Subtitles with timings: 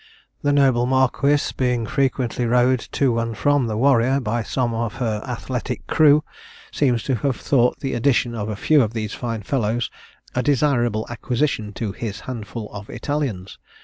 [0.41, 5.21] The noble marquis being frequently rowed to and from the Warrior by some of her
[5.27, 6.23] athletic crew,
[6.71, 9.91] seems to have thought the addition of a few of these fine fellows
[10.33, 13.59] a desirable acquisition to his handful of Italians.